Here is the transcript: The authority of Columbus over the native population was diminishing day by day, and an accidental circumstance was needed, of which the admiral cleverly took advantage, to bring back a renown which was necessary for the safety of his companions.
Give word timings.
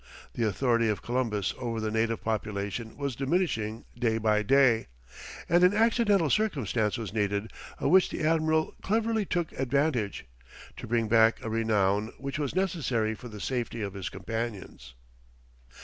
The 0.33 0.47
authority 0.47 0.87
of 0.89 1.03
Columbus 1.03 1.53
over 1.59 1.79
the 1.79 1.91
native 1.91 2.23
population 2.23 2.97
was 2.97 3.15
diminishing 3.15 3.85
day 3.95 4.17
by 4.17 4.41
day, 4.41 4.87
and 5.47 5.63
an 5.63 5.75
accidental 5.75 6.31
circumstance 6.31 6.97
was 6.97 7.13
needed, 7.13 7.51
of 7.77 7.91
which 7.91 8.09
the 8.09 8.23
admiral 8.23 8.73
cleverly 8.81 9.25
took 9.27 9.51
advantage, 9.51 10.25
to 10.77 10.87
bring 10.87 11.07
back 11.07 11.39
a 11.43 11.51
renown 11.51 12.13
which 12.17 12.39
was 12.39 12.55
necessary 12.55 13.13
for 13.13 13.27
the 13.27 13.39
safety 13.39 13.83
of 13.83 13.93
his 13.93 14.09
companions. 14.09 14.95